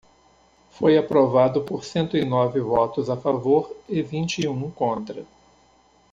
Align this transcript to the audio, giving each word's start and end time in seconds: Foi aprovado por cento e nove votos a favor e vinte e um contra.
Foi 0.71 0.97
aprovado 0.97 1.61
por 1.63 1.83
cento 1.85 2.17
e 2.17 2.25
nove 2.25 2.59
votos 2.59 3.07
a 3.07 3.15
favor 3.15 3.71
e 3.87 4.01
vinte 4.01 4.39
e 4.39 4.47
um 4.47 4.71
contra. 4.71 5.23